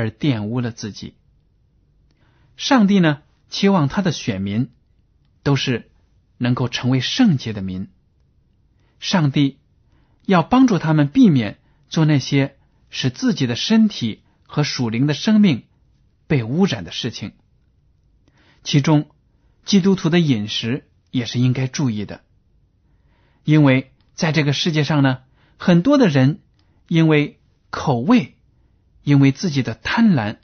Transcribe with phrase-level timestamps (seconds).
[0.00, 1.14] 而玷污了自己。
[2.56, 4.70] 上帝呢，期望他的选民
[5.42, 5.90] 都是
[6.38, 7.88] 能够成为圣洁的民。
[8.98, 9.58] 上帝
[10.26, 12.56] 要帮助他们避免做那些
[12.88, 15.64] 使自己的身体和属灵的生命
[16.26, 17.32] 被污染的事情。
[18.64, 19.10] 其中，
[19.64, 22.22] 基督徒的饮食也是应该注意的，
[23.44, 23.92] 因为。
[24.12, 25.20] 在这个世界上呢，
[25.56, 26.40] 很多的人
[26.88, 27.40] 因为
[27.70, 28.36] 口味，
[29.02, 30.38] 因为自己的贪婪，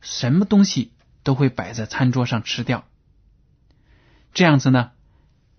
[0.00, 2.84] 什么东西都会摆在餐桌上吃掉。
[4.34, 4.92] 这样子呢，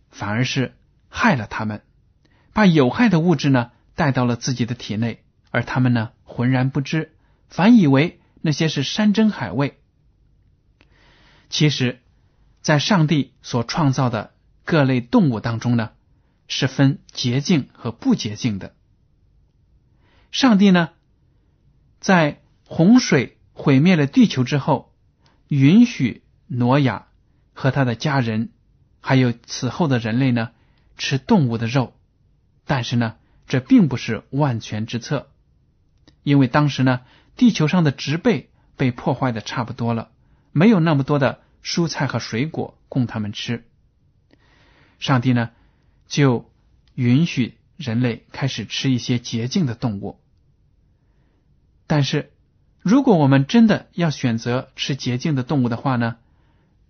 [0.09, 0.75] 反而是
[1.09, 1.83] 害了他们，
[2.53, 7.15] 把有害的物质呢带到了自己的体内，而他们呢浑然不知，
[7.49, 9.79] 反以为那些是山珍海味。
[11.49, 12.01] 其实，
[12.61, 14.33] 在上帝所创造的
[14.65, 15.91] 各类动物当中呢。
[16.49, 18.75] 是分洁净和不洁净的。
[20.29, 20.89] 上帝呢，
[22.01, 22.42] 在
[22.75, 24.95] 洪水毁灭了地球之后，
[25.47, 27.05] 允许挪亚
[27.53, 28.49] 和他的家人，
[28.99, 30.49] 还有此后的人类呢，
[30.97, 31.93] 吃动物的肉。
[32.65, 35.29] 但是呢，这并不是万全之策，
[36.23, 37.01] 因为当时呢，
[37.35, 40.09] 地球上的植被被破坏的差不多了，
[40.51, 43.67] 没有那么多的蔬菜和水果供他们吃。
[44.97, 45.51] 上帝呢？
[46.07, 46.51] 就
[46.95, 50.19] 允许人类开始吃一些洁净的动物，
[51.85, 52.31] 但是
[52.83, 56.17] 如果我们真的要选择吃洁净的动物的话呢，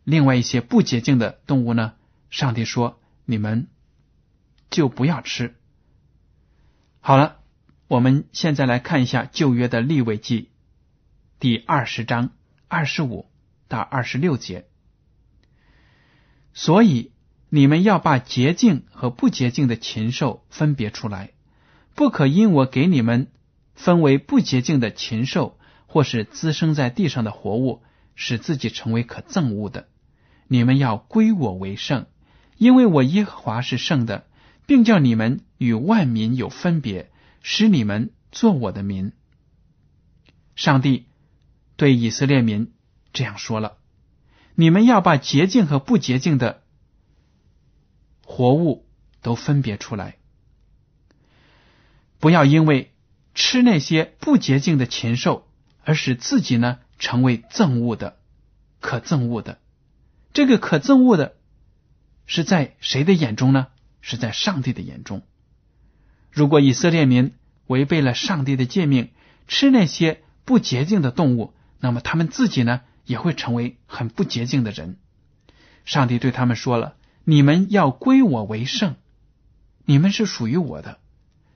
[0.04, 1.94] 另外一些不洁净的动物呢，
[2.30, 3.68] 上帝说你们
[4.70, 5.56] 就不要吃。
[7.00, 7.38] 好了，
[7.88, 10.50] 我们现在来看一下旧约的立位记
[11.40, 12.31] 第二十章
[12.68, 13.30] 二十五
[13.68, 14.66] 到二十六节，
[16.54, 17.12] 所以。
[17.56, 21.34] 你们要把洁净和不洁净的禽兽分别出来，
[21.94, 23.28] 不可因我给你们
[23.75, 25.60] 分为不洁净的禽兽，
[25.94, 27.84] 或是滋生在地上的活物，
[28.16, 29.88] 使自己成为可憎恶的。
[30.48, 32.08] 你们要归我为圣，
[32.58, 34.26] 因为我耶和华是圣的，
[34.66, 37.12] 并叫你们与万民有分别，
[37.44, 39.12] 使你们做我的民。
[40.56, 41.06] 上帝
[41.76, 42.74] 对以色列民
[43.14, 43.78] 这样说了：
[44.56, 46.64] 你们要把洁净和不洁净的。
[48.25, 48.88] 活物
[49.22, 50.18] 都分别出来，
[52.20, 52.92] 不要因为
[53.36, 55.48] 吃那些不洁净的禽兽
[55.83, 58.17] 而使自己呢成为憎恶的、
[58.79, 59.59] 可憎恶的。
[60.33, 61.35] 这个可憎恶的
[62.25, 63.67] 是在谁的眼中呢？
[64.01, 65.21] 是在上帝的眼中。
[66.31, 67.33] 如果以色列民
[67.67, 69.11] 违背了上帝的诫命，
[69.47, 74.97] 吃那些不洁净的动物，那么他们自己呢也会成为很不洁净的人。
[75.86, 76.95] 上帝对他们说了。
[77.25, 78.95] 你们要归我为圣，
[79.86, 81.00] 你们是属于我的，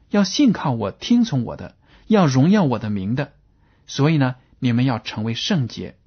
[0.10, 1.76] 要信靠我、听从我的，
[2.08, 3.34] 要荣耀我的名的。
[3.88, 5.98] 所以呢，你们要成为圣洁，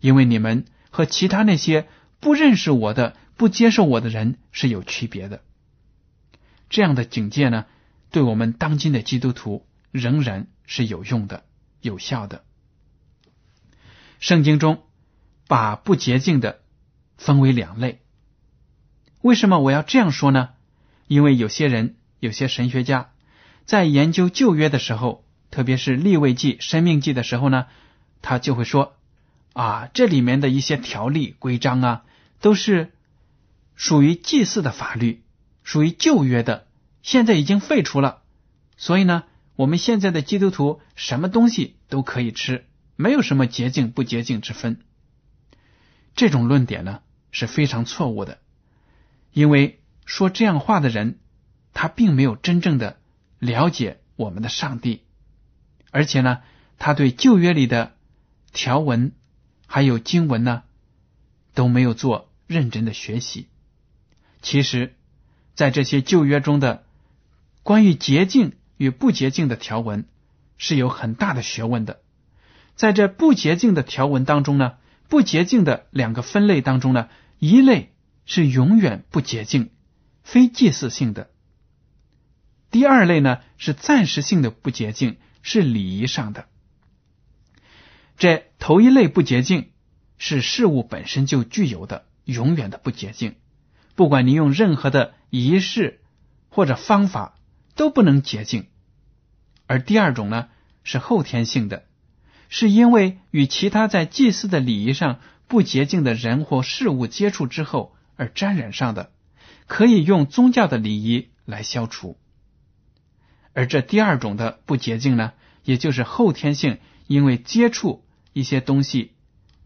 [0.00, 1.86] 因为你们和其他那些
[2.18, 5.42] 不认识我的、不接受我的人是有区别的。
[6.70, 7.66] 这样的警戒呢，
[8.10, 11.44] 对我们当今的基督徒仍然是有用的、
[11.80, 12.44] 有效的。
[14.18, 14.82] 圣经中
[15.46, 16.62] 把不洁净的
[17.18, 18.00] 分为两类。
[19.20, 20.50] 为什么我要这样说呢？
[21.06, 23.12] 因为有些人、有些神学家
[23.66, 25.25] 在研究旧约的时候，
[25.56, 27.64] 特别是立位记、生命记的时候呢，
[28.20, 28.94] 他就会说：
[29.54, 32.04] 啊，这里面的一些条例规章啊，
[32.42, 32.92] 都是
[33.74, 35.22] 属于祭祀的法律，
[35.62, 36.66] 属于旧约的，
[37.00, 38.20] 现在已经废除了。
[38.76, 39.24] 所以呢，
[39.54, 44.82] 我们现在的基督徒什么东西都可以吃，没有什么洁净不洁净之分。
[46.14, 47.00] 这种论点呢
[47.30, 48.40] 是非常错误的，
[49.32, 51.18] 因为说这样话的人，
[51.72, 52.98] 他并没有真正的
[53.38, 55.04] 了解我们的上帝，
[55.96, 56.42] 而且呢，
[56.78, 57.94] 他对旧约里的
[58.52, 59.12] 条文。
[59.68, 60.62] 还有经文呢，
[61.52, 63.48] 都没有做认真的学习。
[64.40, 64.94] 其实，
[65.54, 66.84] 在这些旧约中的
[67.64, 70.04] 关于洁净与不洁净的条文
[70.56, 72.00] 是有很大的学问的。
[72.76, 74.74] 在这不洁净的条文当中呢，
[75.08, 77.08] 不洁净的两个分类当中呢，
[77.40, 77.92] 一类
[78.24, 79.70] 是永远不洁净，
[80.22, 81.26] 非祭祀性的；
[82.70, 85.16] 第二类呢是暂时性的不洁净，
[85.48, 86.48] 是礼仪上的。
[88.18, 89.70] 这头一类不洁净
[90.18, 93.36] 是事物本身就具有的，永远的不洁净。
[93.94, 96.00] 不管你用任何的仪式
[96.48, 97.36] 或者方法，
[97.76, 98.66] 都不能洁净。
[99.68, 100.48] 而第二种呢，
[100.82, 101.84] 是后天性的，
[102.48, 109.12] 是因为与其他在祭祀的礼仪上不洁净的人或事物接触之后而沾染上的，
[109.68, 112.18] 可以用宗教的礼仪来消除。
[113.56, 115.32] 而这第二种的不洁净呢，
[115.64, 118.04] 也就是后天性，因为接触。
[118.34, 119.12] 一些东西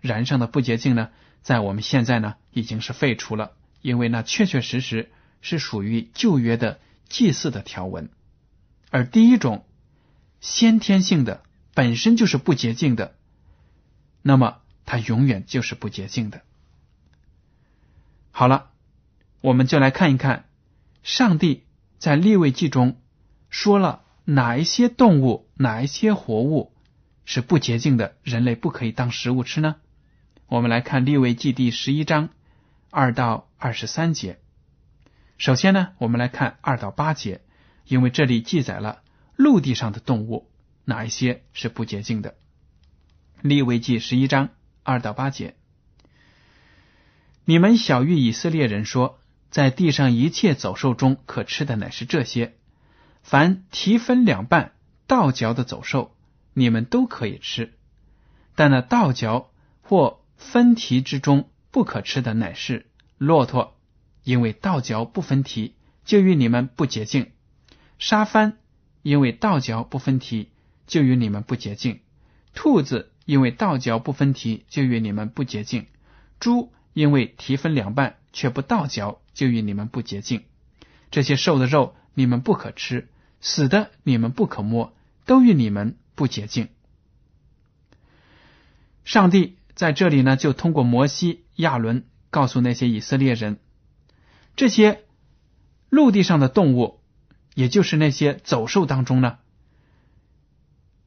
[0.00, 1.10] 燃上的不洁净呢，
[1.42, 3.50] 在我们现在呢已经是废除了，
[3.82, 5.10] 因为那确确实实
[5.40, 6.78] 是属于旧约的
[7.08, 8.10] 祭祀的条文。
[8.90, 9.66] 而第一种
[10.40, 11.42] 先天性的
[11.75, 13.16] 本身就是不洁净的，
[14.22, 16.42] 那么它永远就是不洁净的。
[18.31, 18.70] 好了，
[19.40, 20.44] 我们就来看一看
[21.02, 21.64] 上帝
[21.98, 23.00] 在立位记中
[23.50, 26.73] 说了哪一些动物，哪一些活物。
[27.26, 29.76] 是不洁净的，人类不可以当食物吃呢。
[30.49, 32.31] 我们来看利未记第十一章
[32.91, 34.41] 二到二十三节。
[35.38, 37.43] 首先呢，我们来看二到八节，
[37.87, 39.02] 因为这里记载了
[39.37, 40.50] 陆地上的动物
[40.85, 42.35] 哪一些是不洁净的。
[43.43, 44.49] 利未记十一章
[44.82, 45.55] 二到八节，
[47.44, 49.20] 你们小谕以色列人说，
[49.50, 52.56] 在地上一切走兽中可吃的乃是这些：
[53.22, 54.72] 凡蹄分两半、
[55.06, 56.14] 倒嚼的走兽。
[56.52, 57.75] 你们都可以吃，
[58.56, 59.50] 但那倒嚼
[59.82, 62.87] 或分蹄之中不可吃的乃是
[63.19, 63.78] 骆驼，
[64.25, 67.26] 因为倒嚼不分蹄，就与你们不洁净；
[68.00, 68.58] 沙帆，
[69.02, 70.50] 因为倒嚼不分蹄，
[70.88, 72.00] 就与你们不洁净；
[72.52, 75.84] 兔子，因为倒嚼不分蹄，就与你们不洁净；
[76.40, 80.43] 猪，因为蹄分两半却不倒嚼，就与你们不洁净。
[81.12, 83.09] 这些瘦的肉你们不可吃，
[83.41, 85.97] 死的你们不可摸，都与你们。
[86.17, 86.69] 不洁净。
[89.05, 93.59] 上帝在这里呢，就通过摩西、亚伦告诉那些以色列人，
[94.55, 95.05] 这些
[95.89, 97.01] 陆地上的动物，
[97.55, 99.39] 也就是那些走兽当中呢，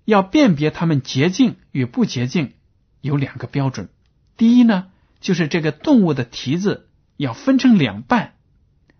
[0.04, 2.54] 要辨别它们洁净与不洁净，
[3.00, 3.90] 有两个标准。
[4.36, 4.90] 第一呢，
[5.20, 8.34] 就是这个动物的蹄子要分成两半，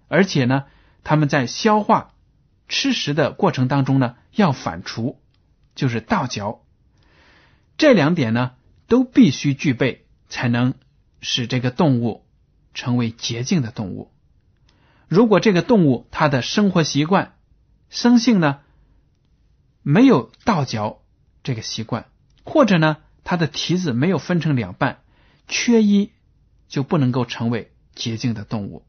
[0.10, 0.66] 而且呢，
[1.04, 2.14] 他们在消化、
[2.68, 5.18] 吃食的过程当中呢，要反刍。
[5.76, 6.62] 就是倒嚼，
[7.78, 8.52] 这两点呢
[8.86, 10.76] 都必须具备，才能
[11.20, 12.28] 使这个动物
[12.76, 14.12] 成为洁净的动物。
[15.08, 17.34] 如果这个动物它的生活习惯、
[17.90, 18.60] 生性呢
[19.82, 21.02] 没有倒嚼
[21.42, 22.06] 这个习惯，
[22.44, 25.00] 或者呢它的蹄子没有分成两半，
[25.48, 26.12] 缺一
[26.68, 28.86] 就不能够成为洁净的动物。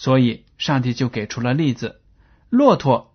[0.00, 2.00] 所以，上帝就给出了例子：
[2.48, 3.14] 骆驼，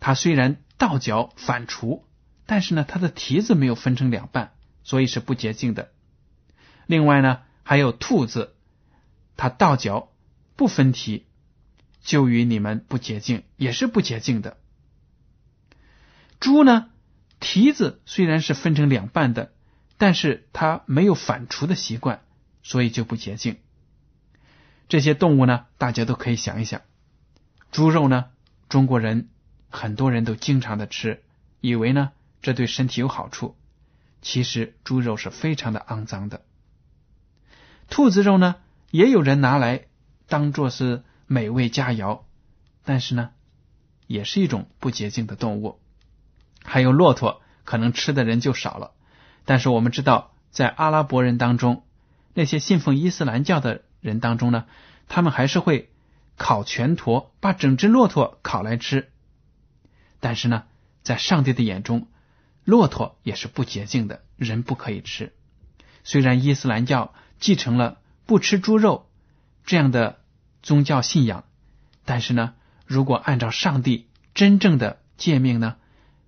[0.00, 0.58] 它虽然。
[0.78, 2.04] 倒脚反刍，
[2.46, 4.52] 但是呢，它的蹄子没有分成两半，
[4.84, 5.90] 所以是不洁净的。
[6.86, 8.54] 另外呢，还有兔子，
[9.36, 10.12] 它倒脚
[10.54, 11.26] 不分蹄，
[12.00, 14.56] 就与你们不洁净，也是不洁净的。
[16.38, 16.90] 猪呢，
[17.40, 19.52] 蹄子虽然是分成两半的，
[19.96, 22.22] 但是它没有反刍的习惯，
[22.62, 23.56] 所以就不洁净。
[24.88, 26.82] 这些动物呢，大家都可以想一想，
[27.70, 28.26] 猪肉呢，
[28.68, 29.28] 中国人。
[29.70, 31.22] 很多人都经常的吃，
[31.60, 33.54] 以为呢这对身体有好处。
[34.22, 36.40] 其实猪肉是非常的肮脏的。
[37.90, 38.56] 兔子肉呢，
[38.90, 39.84] 也有人拿来
[40.26, 42.22] 当做是美味佳肴，
[42.82, 43.32] 但是呢，
[44.06, 45.78] 也是一种不洁净的动物。
[46.64, 48.92] 还有骆驼，可能吃的人就少了。
[49.44, 51.84] 但是我们知道，在阿拉伯人当中，
[52.32, 54.66] 那些信奉伊斯兰教的人当中呢，
[55.08, 55.90] 他们还是会
[56.36, 59.10] 烤全驼，把整只骆驼烤来吃。
[60.20, 60.64] 但是呢，
[61.02, 62.08] 在上帝的眼中，
[62.64, 65.32] 骆驼也是不洁净的，人不可以吃。
[66.04, 69.10] 虽然伊斯兰教继承了不吃猪肉
[69.64, 70.20] 这样的
[70.62, 71.44] 宗教信仰，
[72.04, 72.54] 但是呢，
[72.86, 75.76] 如果按照上帝真正的诫命呢，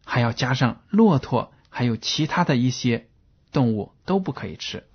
[0.05, 3.09] 还要加上骆驼，还有其他的一些
[3.53, 4.87] 动物都不可以吃。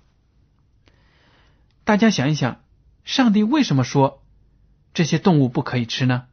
[1.84, 2.60] 大家想一想，
[3.06, 4.24] 上帝为什么说
[4.92, 6.26] 这些动物不可以吃呢？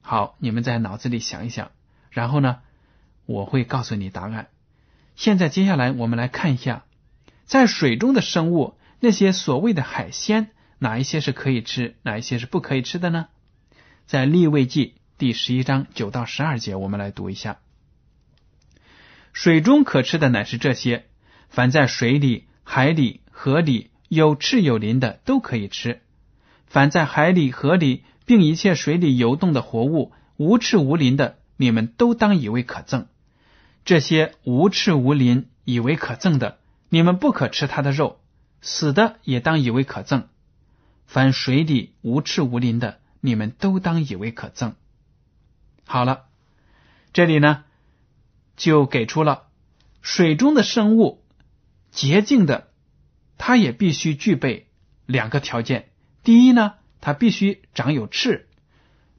[0.00, 1.70] 好，你们在脑子里想一想，
[2.10, 2.58] 然后呢，
[3.24, 4.48] 我会告诉你答案。
[5.14, 6.84] 现在接下来我们来看一下，
[7.44, 13.28] 在水中的生物，那些所谓的海鲜，哪一些是可以吃，哪一些是不可以吃的呢？
[14.06, 17.58] 在立位记第十一章九到十二节，我们来读一下：
[19.32, 21.06] 水中可吃的乃是这些，
[21.48, 23.87] 凡在水里、海里、河里。
[24.08, 26.00] 有翅有鳞的都可以吃，
[26.66, 33.06] 凡在海里、河里，并一切水里游动的活物，无翅无鳞的，你们都当以为可憎。
[33.84, 38.18] 这些无翅无鳞以为可憎的，你们不可吃它的肉；
[38.62, 40.24] 死的也当以为可憎。
[41.06, 44.72] 凡水里无翅无鳞的，你们都当以为可憎。
[45.84, 46.24] 好了，
[47.12, 47.64] 这里呢，
[48.56, 49.48] 就给出了
[50.00, 51.22] 水中的生物
[51.90, 52.67] 洁净的。
[53.38, 54.66] 它也必须具备
[55.06, 55.88] 两个条件。
[56.24, 58.48] 第一呢，它必须长有翅。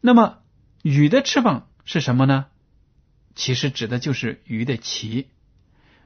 [0.01, 0.39] 那么
[0.83, 2.47] 鱼的翅膀是什么呢？
[3.33, 5.29] 其实指的就是鱼的鳍。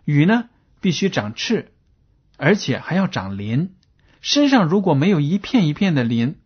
[0.06, 0.48] 鱼呢
[0.80, 1.74] 必须长翅，
[2.38, 3.76] 而且还要长鳞。
[4.22, 6.40] 身上如果没有一片一片的鳞，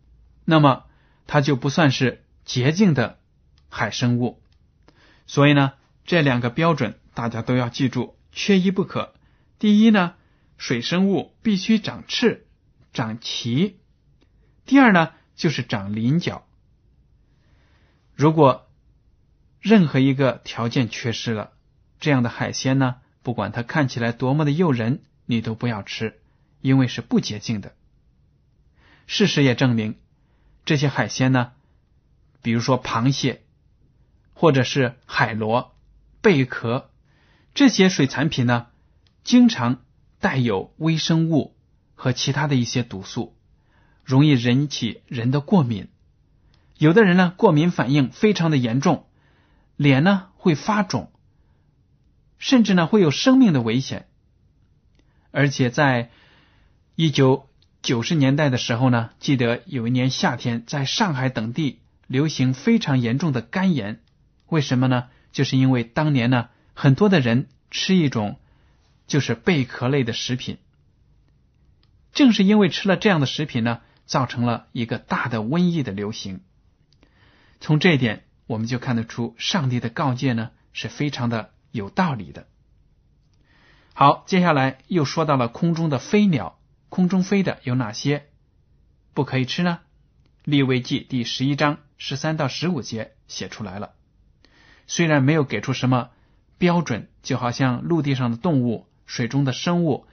[0.44, 0.86] 那么
[1.26, 3.18] 它就不算是洁净的
[3.68, 4.42] 海生物。
[5.26, 5.74] 所以呢，
[6.06, 9.14] 这两个标准大家都要记住，缺一不可。
[9.58, 10.14] 第一呢。
[10.58, 12.46] 水生物必须长翅、
[12.92, 13.78] 长鳍。
[14.66, 16.46] 第二呢，就是长鳞角。
[18.14, 18.68] 如果
[19.60, 21.52] 任何一个条件缺失了，
[22.00, 26.20] 这样的海鲜呢，不管它看起来多么的诱人，你都不要吃，
[26.60, 27.74] 因为是不洁净的。
[29.06, 29.98] 事实也证明，
[30.64, 31.52] 这些海鲜呢，
[32.42, 33.44] 比如说螃蟹，
[34.34, 35.76] 或者是海螺、
[36.20, 36.90] 贝壳
[37.54, 38.66] 这些水产品呢，
[39.22, 39.82] 经常。
[40.20, 41.54] 带有微生物
[41.94, 43.36] 和其他的一些毒素，
[44.04, 45.88] 容易引起人的过敏。
[46.76, 49.06] 有的人呢，过敏反应非常的严重，
[49.76, 51.10] 脸呢会发肿，
[52.38, 54.06] 甚至呢会有生命的危险。
[55.30, 56.10] 而且在
[56.96, 57.48] 一九
[57.82, 64.00] 九十年代的时候呢，记得有一年夏天，在上海等地流行非常严重的肝炎。
[64.48, 65.08] 为什么呢？
[65.30, 68.38] 就是因为当年呢，很多的人吃一种。
[69.08, 70.58] 就是贝壳类的食品，
[72.12, 76.42] 正是因为吃了这样的食品呢，造成了一个大的瘟疫的流行。
[77.58, 82.46] 从这一点，我们就看得出上帝的告诫呢是非常的有道理的。
[83.94, 86.60] 好，接下来又说到了空中的飞鸟，
[86.90, 88.26] 空中飞的有哪些
[89.14, 89.80] 不可以吃呢？
[90.44, 93.94] 立位记第十一章十三到十五节写出来了，
[94.86, 96.10] 虽然没有给出什么
[96.58, 98.86] 标准，就好像陆地上的动物。
[99.08, 100.06] 水中的生物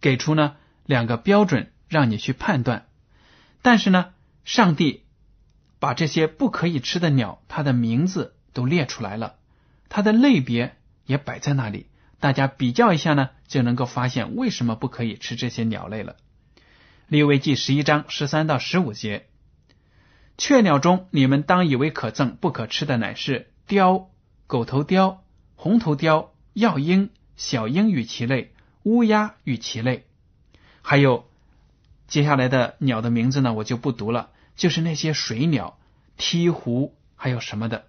[0.00, 2.86] 给出呢两个标准让你去判断，
[3.60, 5.02] 但是呢，上帝
[5.80, 9.34] 把这些不可以吃的鸟，它的名字都列出来了，
[9.88, 11.88] 它的类别也摆在那里，
[12.20, 16.16] 大家比较一下呢，就能够发现为什么不可以吃这些鸟类了。
[17.08, 19.26] 利未记十一章十三到十五节，
[20.38, 24.10] 雀鸟中你们当以为可憎不可吃的乃是雕、
[24.46, 25.24] 狗头雕、
[25.56, 27.10] 红头雕、药鹰。
[27.36, 28.52] 小鹰与其类，
[28.82, 30.06] 乌鸦与其类，
[30.82, 31.28] 还有
[32.08, 34.30] 接下来的鸟的名字呢，我就不读了。
[34.56, 35.78] 就是那些水鸟、
[36.16, 37.84] 鹈鹕，还有什么的，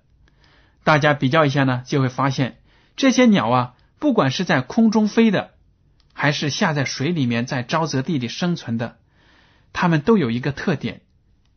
[0.83, 2.59] 大家比较一下呢，就会发现
[2.97, 5.51] 这些鸟啊，不管是在空中飞的，
[6.11, 8.97] 还是下在水里面在沼泽地里生存的，
[9.71, 11.03] 它们都有一个特点，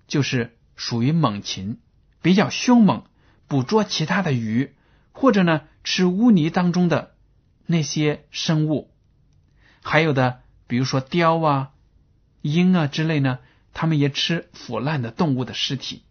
[0.07, 1.81] 就是属于猛禽，
[2.23, 3.03] 比较凶猛，
[3.49, 4.77] 捕捉其他的鱼，
[5.11, 7.15] 或者呢吃污泥当中的。
[7.71, 8.91] 那些生物，
[9.81, 11.71] 还有的，比如说雕啊、
[12.43, 13.39] 鹰啊之类呢，
[13.73, 16.03] 它们也吃腐烂的动物的尸体。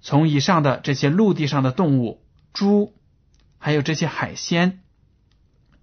[0.00, 2.20] 从以上的这些陆地上的动物，
[2.52, 2.96] 猪，
[3.58, 4.80] 还有这些海鲜，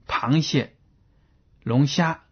[0.05, 0.75] 螃蟹、
[1.63, 2.25] 龙虾，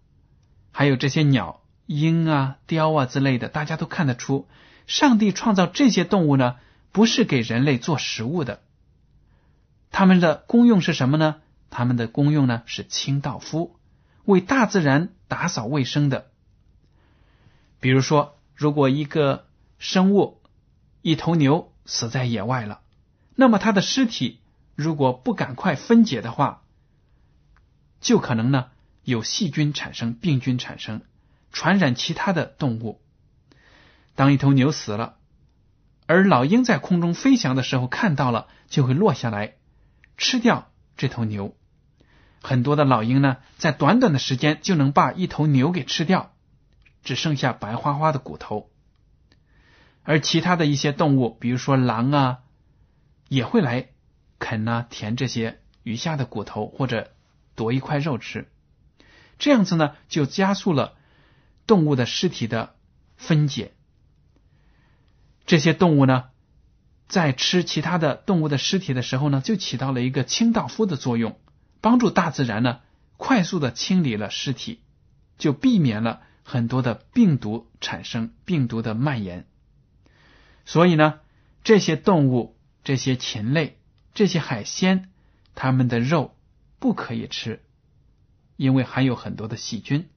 [0.74, 4.50] 还有这些鸟，鹰啊、雕啊之类的，大家都看得出，
[4.88, 6.58] 上帝创造这些动物呢，
[6.92, 8.62] 不是给人类做食物的，
[9.90, 11.38] 它们的功用是什么呢？
[11.70, 13.76] 它们的功用呢是清道夫，
[14.24, 16.32] 为大自然打扫卫生的。
[17.80, 20.42] 比如说，如果一个生物
[21.02, 22.82] 一头牛死在野外了，
[23.36, 24.40] 那么它的尸体
[24.76, 26.64] 如果不赶快分解的话，
[28.00, 28.72] 就可能呢
[29.04, 31.02] 有细菌产生、病菌产生，
[31.52, 33.02] 传染其他的动物。
[34.16, 35.18] 当一头牛死了，
[36.08, 39.56] 而老鹰在空中飞翔的时候看到了，就会落下来
[40.18, 41.56] 吃掉这头牛。
[42.42, 46.34] 很多的老鹰呢，在短短的时间就能把一头牛给吃掉，
[47.04, 48.70] 只剩下白花花的骨头。
[50.04, 52.40] 而其他的一些动物，比如说狼啊，
[53.28, 53.90] 也会来
[54.38, 57.12] 啃啊、舔这些余下的骨头，或者
[57.56, 58.48] 夺一块肉吃。
[59.40, 60.94] 这样子呢，就加速了
[61.66, 62.76] 动物的尸体的
[63.18, 63.74] 分解。
[65.48, 66.26] 这些动物呢，
[67.08, 71.40] 在吃其他的动物的尸体的时候呢，就起到了一个清道夫的作用，
[71.82, 72.80] 帮助大自然呢
[73.18, 74.82] 快速的清理了尸体，
[75.38, 79.46] 就避免了很多的病毒产生、病毒的蔓延。
[80.66, 81.20] 所以呢，
[81.64, 83.78] 这些动物、这些禽类、
[84.14, 85.10] 这些海鲜，
[85.54, 86.36] 它们的肉
[86.80, 87.62] 不可以吃，
[88.58, 90.10] 因为含有很多的细菌。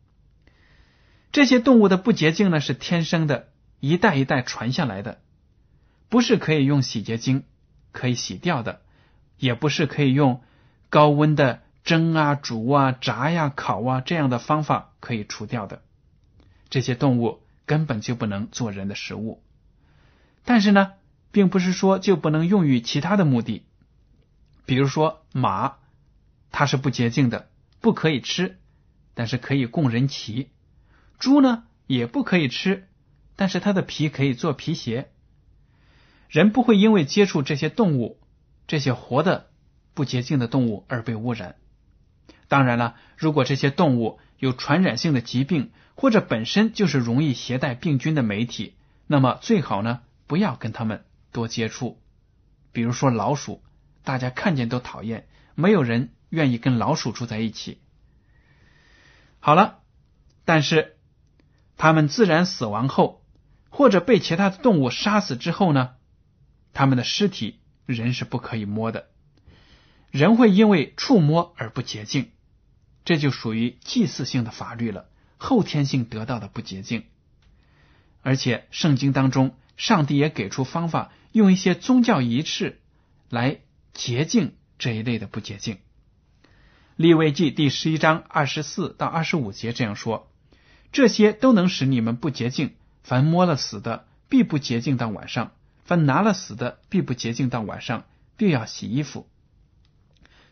[1.31, 5.21] 这些动物的不洁净呢，是天生的，一代一代传下来的，
[6.09, 7.45] 不是可以用洗洁精
[7.93, 8.81] 可以洗掉的，
[9.37, 10.43] 也不是可以用
[10.89, 15.83] 高温的蒸啊、煮啊、炸呀、烤啊这样的方法可以除掉的。
[16.71, 19.43] 这些动物根本就不能做人的食物。
[20.45, 20.93] 但是呢，
[21.31, 23.65] 并不是说就不能用于其他的目的，
[24.65, 25.77] 比如说马，
[26.51, 27.51] 它是不洁净的，
[27.81, 28.59] 不可以吃，
[29.15, 30.49] 但是可以供人骑；
[31.19, 32.89] 猪呢也不可以吃，
[33.37, 35.11] 但是它的皮可以做皮鞋。
[36.29, 38.21] 人不会因为接触这些动物、
[38.67, 39.49] 这些活的
[39.95, 41.57] 不洁净的动物而被污染。
[42.49, 48.75] 当然了，如果这些动物有传染性的疾病，或者本身就是容易携带病菌的媒体，
[49.07, 50.01] 那么最好呢。
[50.27, 51.99] 不要跟他们多接触，
[52.73, 53.63] 比如说老鼠，
[54.05, 57.81] 大家看见都讨厌，没有人愿意跟老鼠住在一起。
[59.41, 59.79] 好了，
[60.45, 60.99] 但是
[61.79, 63.25] 他们自然死亡后，
[63.71, 65.93] 或者被其他的动物杀死之后呢，
[66.79, 69.09] 他们的尸体人是不可以摸的，
[70.13, 72.31] 人会因为触摸而不洁净，
[73.05, 77.03] 这就属于祭祀性的法律了，后天性得到的不洁净，
[78.23, 79.57] 而且圣经当中。
[79.77, 82.81] 上帝也给出方法，用一些宗教仪式
[83.29, 83.59] 来
[83.93, 85.79] 洁净这一类的不洁净。
[86.95, 90.31] 立位记第十一章二十四到二十五节这样说：
[90.93, 92.77] 这些都能使你们不洁净。
[93.03, 95.51] 凡摸了死的，必不洁净到晚上；
[95.89, 98.05] 凡拿了死的，必不洁净到晚上，
[98.37, 99.27] 必要洗衣服。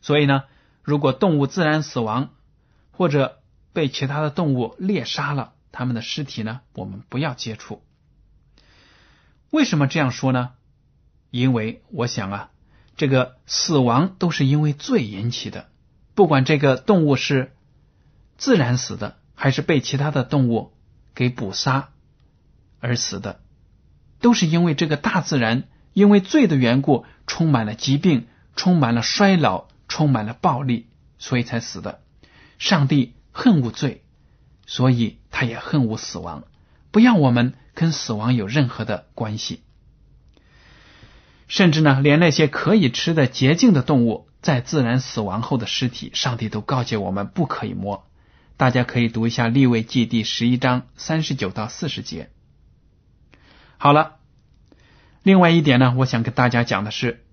[0.00, 0.44] 所以呢，
[0.82, 2.30] 如果动物自然死亡，
[2.90, 3.42] 或者
[3.74, 7.82] 被其他的动物猎杀了，他们的尸体呢，我们不要接触。
[9.50, 10.52] 为什么这样说呢？
[11.30, 12.50] 因为我想啊，
[12.96, 15.68] 这个死亡都是因为罪引起的，
[16.14, 17.52] 不管这个动物是
[18.38, 20.72] 自然死的，还是被其他的动物
[21.14, 21.90] 给捕杀
[22.80, 23.42] 而死的，
[24.20, 30.86] 都是因为这个大自然因为罪的缘故，充满了疾病，充满了衰老，充满了暴力，
[31.18, 32.00] 所以才死的。
[32.58, 34.02] 上帝恨恶罪，
[34.66, 36.44] 所以他也恨恶死亡，
[36.90, 37.54] 不要我们。
[37.78, 39.60] 跟死亡有任何的关系，
[41.46, 48.06] 甚至呢，连那些可以吃的洁净的动物，在自然死亡后的尸体，上帝都告诫我们不可以摸。
[48.56, 52.30] 大家可以读一下《立位记》第十一章三十九到四十节。
[53.78, 54.16] 好了，
[55.22, 57.24] 另外一点呢，我想跟大家讲的是，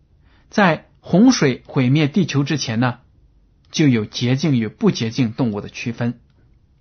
[0.49, 2.99] 在洪水毁灭地球之前呢，
[3.71, 6.19] 就有洁净与不洁净动物的区分。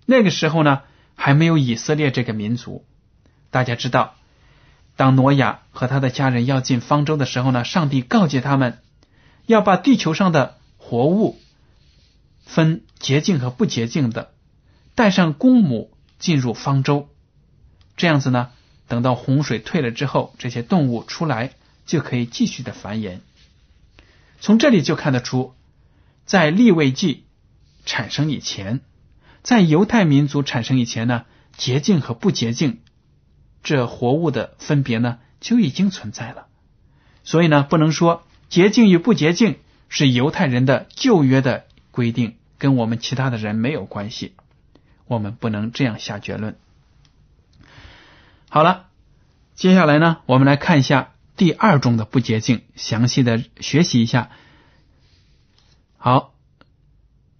[0.05, 0.81] 那个时候呢，
[1.15, 2.85] 还没有以色列这个民族。
[3.51, 4.15] 大家知道，
[4.95, 8.79] 当挪亚和他的家人要进方舟的时候呢，上帝告诫他们
[9.45, 11.39] 要把地球上的活物
[12.45, 14.33] 分洁净和不洁净的，
[14.95, 17.09] 带上公母进入方舟。
[17.95, 18.51] 这样子呢，
[18.93, 21.53] 等到洪水退了之后，这些动物出来
[21.87, 23.21] 就可以继续的繁衍。
[24.39, 25.55] 从这里就看得出，
[26.27, 27.23] 在立位记
[27.85, 28.81] 产生以前，
[29.41, 31.25] 在犹太民族产生以前呢，
[31.57, 32.81] 洁净和不洁净。
[33.63, 36.45] 这活物的分别呢，就已经存在了。
[37.23, 39.57] 所以呢，不能说洁净与不洁净
[39.89, 44.35] 是犹太人的旧约的规定，跟我们其他的人没有关系。
[45.07, 46.59] 我们不能这样下结论。
[48.53, 48.91] 好了，
[49.55, 54.29] 接下来呢，我们来看一下第二种的不洁净，详细的学习一下。
[55.97, 56.35] 好，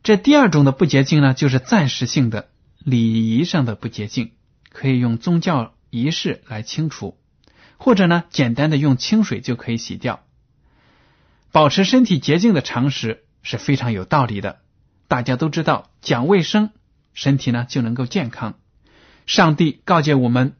[0.01, 2.49] 这第二种的不洁净呢，就是暂时性的
[2.79, 4.31] 礼仪上的不洁净，
[4.71, 5.75] 可以用宗教。
[5.91, 7.19] 仪式来清除，
[7.77, 10.23] 或者呢，简单的用清水就可以洗掉。
[11.51, 14.61] 保持身体洁净的常识是非常有道理的。
[15.07, 16.71] 大家都知道，讲卫生
[17.13, 18.55] 身体呢就能够健康。
[19.27, 20.55] 上帝告诫我们，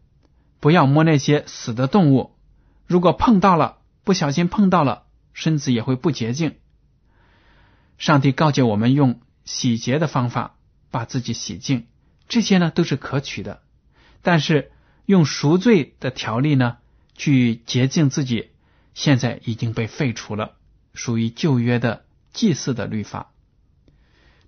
[0.64, 2.38] 不要摸那些死的动物，
[2.88, 6.56] 如果碰到了，不小心碰到了，身子也会不洁净。
[7.98, 10.56] 上帝告诫我们用洗洁的方法
[10.90, 11.88] 把自己洗净，
[12.30, 13.62] 这些呢都是可取的。
[14.22, 14.72] 但是
[15.06, 16.78] 用赎罪的条例呢
[17.14, 18.52] 去洁净自己，
[18.94, 20.54] 现在已经被废除了，
[20.94, 23.34] 属于旧约的祭祀的律法。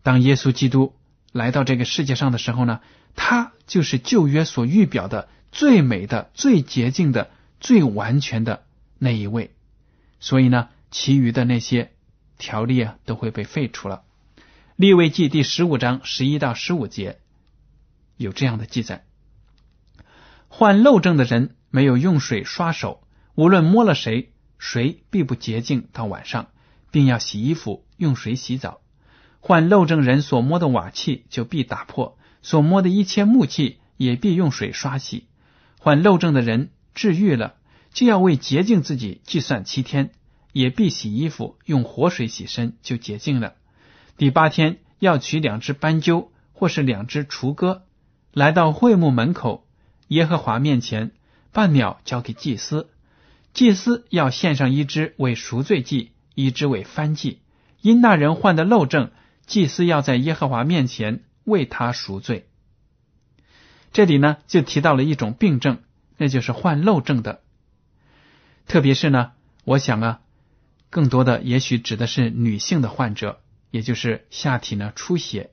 [0.02, 0.96] 当耶稣基督
[1.34, 2.80] 来到这个世界上的时候呢，
[3.18, 8.66] 他就是旧约所预表的最美的、最洁净的、最完全的
[9.00, 9.56] 那一位。
[10.20, 11.94] 所以呢，其余的那些
[12.38, 14.04] 条例啊都会被废除了。
[14.76, 17.20] 立位记第十五章十一到十五节
[18.18, 19.06] 有这样的记载。
[20.50, 23.02] 患漏症的人没有用水刷手，
[23.36, 26.48] 无论摸了谁，谁必不洁净到晚上，
[26.92, 28.82] 并要洗衣服，用水洗澡。
[29.40, 35.28] 患漏症人所摸的瓦器就必打破，所摸的一切木器也必用水刷洗。
[35.86, 37.54] 患漏症的人治愈了，
[37.94, 40.10] 就要为洁净自己计算七天，
[40.52, 43.54] 也必洗衣服，用活水洗身，就洁净了。
[44.18, 47.84] 第八天要取两只斑鸠或是两只雏鸽，
[48.34, 49.68] 来到会幕门口。
[50.08, 51.12] 耶和华面前，
[51.52, 52.90] 把鸟交给祭司，
[53.54, 57.42] 祭司要献上一只为赎罪祭，一只为翻祭。
[57.82, 59.12] 因那人患的漏症，
[59.46, 62.48] 祭司要在耶和华面前为他赎罪。
[63.96, 65.80] 这里呢，就提到了一种病症，
[66.18, 67.40] 那就是患漏症的。
[68.68, 69.32] 特别是呢，
[69.64, 70.20] 我想啊，
[70.90, 73.40] 更多的也许指的是女性的患者，
[73.72, 75.52] 也就是下体呢出血，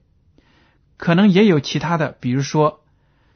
[0.96, 2.82] 可能也有其他的，比如说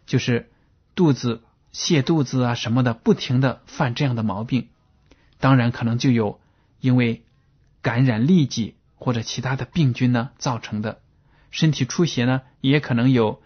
[0.07, 0.51] 就是。
[0.97, 1.43] 肚子
[1.75, 4.71] 泻肚子啊什么的，不停的犯这样的毛病，
[5.39, 6.41] 当然可能就有
[6.81, 7.23] 因为
[7.83, 11.03] 感染痢疾或者其他的病菌呢造成的
[11.51, 13.43] 身体出血呢，也可能有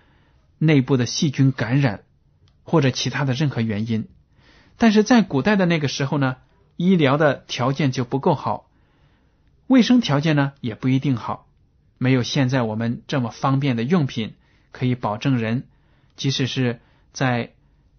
[0.61, 2.05] 内部的细菌感染
[2.63, 4.07] 或者其他的任何原因。
[4.77, 6.37] 但是在古代的那个时候呢，
[6.77, 8.71] 医疗的条件就不够好，
[9.67, 11.49] 卫生条件呢也不一定好，
[11.99, 14.35] 没有现在我们这么方便的用品
[14.71, 15.65] 可以保证人，
[16.15, 16.79] 即使是。
[17.13, 17.55] 在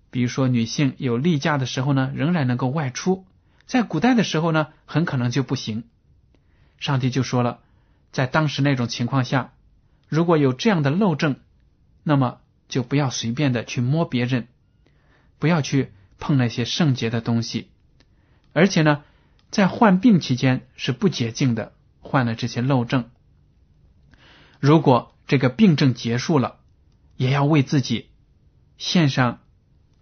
[0.10, 3.26] 比如说女性有例假的时候呢，仍然能够外出。
[3.66, 5.84] 在古代的时候呢，很可能就不行。
[6.80, 7.60] 上帝就说了，
[8.14, 9.52] 在当时那种情况下，
[10.08, 11.42] 如果有这样的漏症，
[12.04, 12.40] 那么
[12.72, 14.48] 就不要随便的去摸别人，
[15.38, 17.70] 不要去碰那些圣洁的东西。
[18.54, 19.04] 而且呢，
[19.52, 23.12] 在患病期间是不洁净的，患了这些漏症。
[24.60, 26.60] 如果这个病症结束了，
[27.18, 28.10] 也要为自己。
[28.78, 29.42] 献上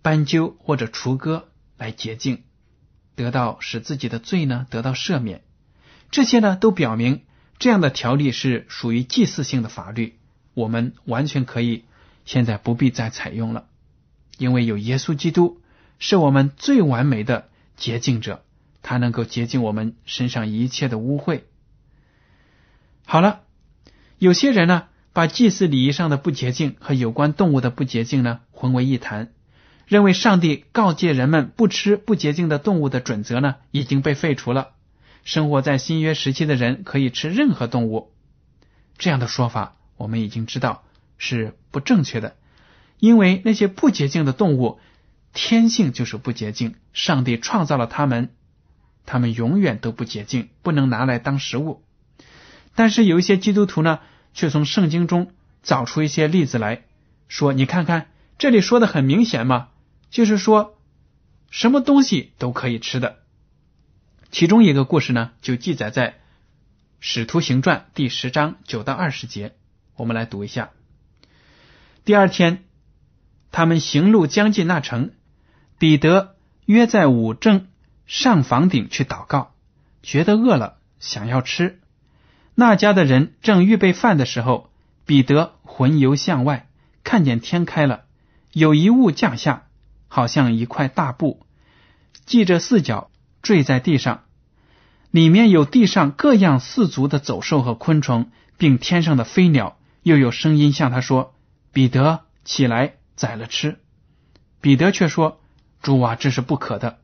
[0.02, 2.44] 斑鸠或者雏鸽来洁净，
[3.16, 5.44] 得到使自己的罪呢得到赦免。
[6.12, 7.26] 这些呢都表明
[7.58, 10.18] 这样的条例是属于祭祀性的法律，
[10.54, 11.84] 我们完全可以
[12.30, 13.66] 现在不必再采用了，
[14.38, 15.64] 因为有耶稣基督
[15.98, 18.44] 是我们最完美的洁净者，
[18.84, 21.42] 他能够洁净我们身上一切的污秽。
[23.04, 23.42] 好了，
[24.20, 24.84] 有些人呢。
[25.12, 29.34] 把祭祀礼仪上的不洁净和有关动物的不洁净呢混为一谈，
[29.88, 34.70] 认为上帝告诫人们不吃不洁净的动物的准则呢已经被废除了。
[35.26, 38.14] 生活在新约时期的人可以吃任何动物，
[39.00, 40.84] 这样的说法我们已经知道
[41.20, 42.36] 是不正确的，
[42.98, 44.80] 因为那些不洁净的动物
[45.34, 48.32] 天性就是不洁净，上帝创造了它们，
[49.06, 51.84] 它们永远都不洁净，不能拿来当食物。
[52.74, 54.00] 但是有一些基督徒呢。
[54.32, 56.84] 却从圣经中找出一些例子来
[57.28, 59.70] 说，你看看这里说的很明显嘛，
[60.12, 60.78] 就是说
[61.50, 63.18] 什么东西都可以吃的。
[64.30, 66.12] 其中一个故事呢，就记载在
[67.00, 69.56] 《使徒行传》第十章九到二十节，
[69.96, 70.70] 我们来读一下。
[72.10, 72.64] 第二天，
[73.52, 75.12] 他们行路将近那城，
[75.78, 76.34] 彼得
[76.66, 77.68] 约在五正
[78.08, 79.52] 上房顶去祷告，
[80.02, 81.80] 觉得饿了，想要吃。
[82.56, 84.72] 那家的人正预备饭的时候，
[85.06, 86.68] 彼得魂游向外，
[87.04, 88.06] 看见天开了，
[88.54, 89.68] 有一物降下，
[90.08, 91.46] 好像一块大布，
[92.26, 93.12] 系着四角
[93.44, 94.24] 坠在地上，
[95.12, 99.78] 里面有地上各样四足的走兽和昆虫，并天上的飞鸟。
[100.02, 101.36] 又有声音向他说
[101.72, 103.80] ：“彼得，起来宰了吃。”
[104.62, 105.42] 彼得却说
[105.82, 107.00] ：“主啊，这是不可的。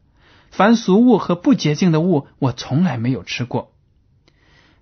[0.51, 3.73] 凡俗物和不洁净的物，我从来没有吃过。”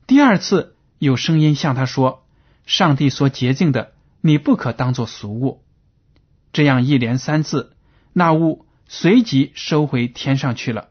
[0.08, 2.26] 第二次有声音向他说
[2.65, 5.63] ：“上帝所洁净的，你不可当做俗物。”
[6.54, 7.76] 这样一连三次，
[8.13, 10.89] 那物随即收回天上去了。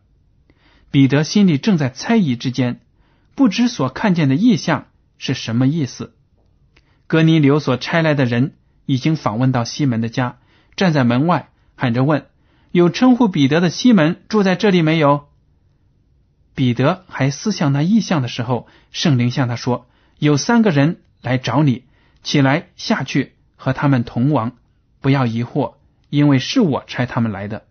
[0.91, 2.81] 彼得心里正在猜疑之间，
[3.35, 6.17] 不知所看见的异象是什么意思。
[7.07, 10.39] 格尼流所差来的人已经访问到西门的家，
[10.77, 12.27] 站在门外喊着问
[12.73, 15.29] ：“有称呼彼得的西门住在这里没有？”
[16.55, 19.87] 彼得还思想那异象的时候，圣灵向他说
[20.19, 21.85] ：“有三个人来找你，
[22.23, 24.53] 起来下去和他们同往，
[25.01, 25.75] 不要疑惑，
[26.11, 27.65] 因为是我差他们来的。”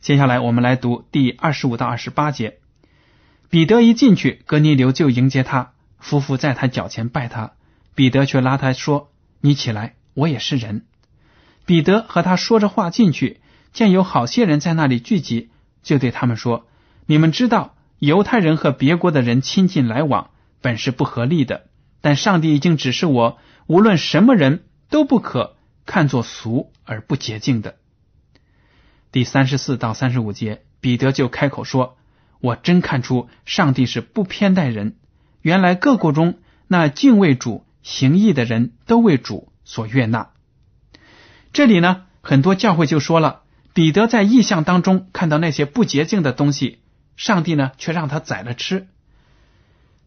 [0.00, 2.58] 接下来我们来读第二十五到二十八节。
[3.50, 7.52] 彼得一进去，格尼流就迎接他，夫妇在他脚前拜他。
[7.94, 10.86] 彼得却拉他说：“你起来，我也是人。”
[11.66, 13.40] 彼得和他说着话进去，
[13.72, 15.50] 见有好些人在那里聚集，
[15.82, 16.66] 就对他们说。
[17.06, 21.66] 你们知道，犹太人和别国的人亲近来往本是不合理的，
[22.00, 27.76] 但上帝已经指示我，无论什么人都不可看作俗而不洁净的。
[29.12, 31.96] 第三十四到三十五节，彼得就开口说
[32.40, 34.96] ：“我真看出上帝是不偏待人。
[35.42, 40.30] 原来各国中那敬畏主、行义的人都为主所悦纳。”
[41.52, 46.80] 这里呢，很多教会就说了，彼得在异象当中看到那些不洁净的东西。
[47.16, 48.88] 上帝呢，却让他宰了吃。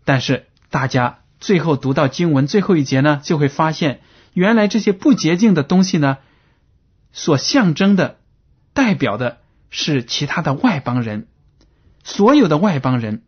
[0.03, 4.01] 但是大家最后读到经文最后一节呢，就会发现，
[4.33, 6.17] 原来这些不洁净的东西呢，
[7.11, 8.19] 所象征的、
[8.73, 11.27] 代表的是其他的外邦人，
[12.03, 13.21] 所有的外邦人。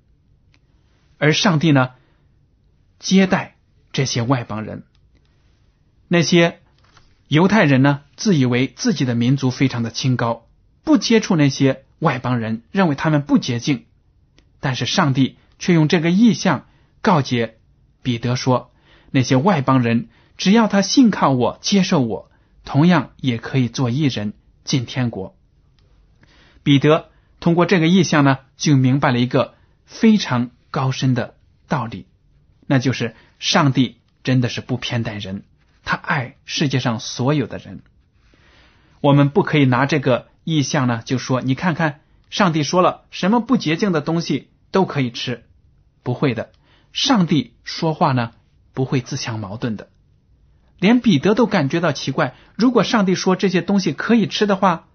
[1.17, 1.91] 而上帝呢，
[2.97, 3.54] 接待
[3.95, 4.83] 这些外邦人。
[6.07, 6.59] 那些
[7.27, 10.45] 犹太人呢，自以为自己的民族非常的清高，
[10.83, 11.81] 不接触那些。
[11.99, 13.85] 外邦人认为他们不洁净，
[14.59, 16.67] 但是上帝却用这个意象
[17.01, 17.57] 告诫
[18.03, 18.69] 彼得说：
[19.11, 22.29] 那些外邦人只要他信靠我、接受我，
[22.65, 24.33] 同样也可以做一人
[24.65, 25.37] 进天国。
[26.63, 29.55] 彼得通过这个意象呢，就明白了一个
[29.85, 31.35] 非常高深的
[31.69, 32.07] 道理，
[32.67, 35.43] 那就是上帝真的是不偏待人，
[35.83, 37.81] 他爱世界上所有的人。
[39.01, 40.27] 我们不可以拿这个。
[40.47, 45.43] 意象呢，就说你看看，上帝说了什么不洁净的东西都可以吃，
[46.03, 46.51] 不会的。
[46.93, 48.33] 上帝说话呢，
[48.71, 49.89] 不会自相矛盾的。
[50.77, 54.87] 连彼得都感觉到奇怪，如果上帝说这些东西可以吃的话，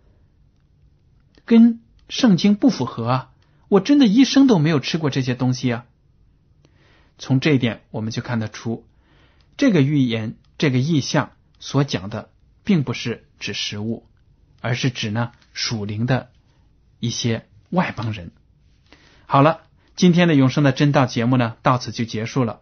[1.45, 3.31] 跟圣经不符合啊！
[3.67, 5.85] 我真的一生都没有吃过这些东西啊。
[7.21, 8.85] 从这一点，我们就看得出，
[9.57, 11.31] 这个预言、这个意象
[11.61, 12.31] 所讲的，
[12.65, 14.09] 并不是指食物。
[14.63, 16.29] 而是指呢属灵的
[16.99, 18.31] 一些外邦人。
[19.25, 19.63] 好了，
[19.97, 22.61] 今天的永生的真道节目呢到此就结束了。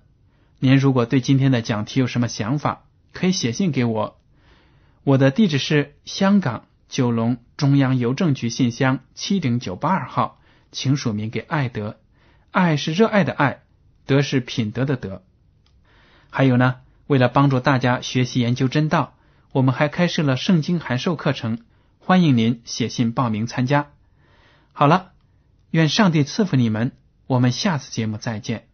[0.61, 4.21] 您如果对今天的讲题有什么想法，可以写信给我。
[5.03, 10.41] 我的地址是香港九龙中央邮政局信箱七零九八二号，
[10.71, 11.99] 请署名给爱德。
[12.53, 13.63] 爱是热爱的爱，
[14.09, 15.23] 德是品德的德。
[16.31, 19.15] 还有呢，为了帮助大家学习研究真道，
[19.53, 21.61] 我们还开设了圣经函授课程。
[21.99, 23.91] 欢迎您写信报名参加。
[24.73, 25.13] 好了，
[25.71, 26.93] 愿上帝赐福你们。
[27.27, 28.68] 我们下次节目再见。